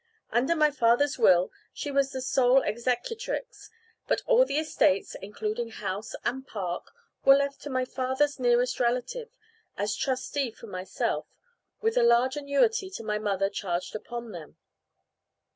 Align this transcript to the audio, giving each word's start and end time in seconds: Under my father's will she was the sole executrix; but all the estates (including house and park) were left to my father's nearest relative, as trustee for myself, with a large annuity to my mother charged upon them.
Under 0.31 0.55
my 0.55 0.71
father's 0.71 1.19
will 1.19 1.51
she 1.71 1.91
was 1.91 2.11
the 2.11 2.23
sole 2.23 2.63
executrix; 2.63 3.69
but 4.07 4.23
all 4.25 4.45
the 4.45 4.57
estates 4.57 5.15
(including 5.21 5.69
house 5.69 6.15
and 6.25 6.47
park) 6.47 6.89
were 7.23 7.35
left 7.35 7.61
to 7.61 7.69
my 7.69 7.85
father's 7.85 8.39
nearest 8.39 8.79
relative, 8.79 9.29
as 9.77 9.95
trustee 9.95 10.49
for 10.49 10.65
myself, 10.65 11.27
with 11.81 11.97
a 11.97 12.03
large 12.03 12.35
annuity 12.35 12.89
to 12.89 13.03
my 13.03 13.19
mother 13.19 13.47
charged 13.47 13.93
upon 13.95 14.31
them. 14.31 14.57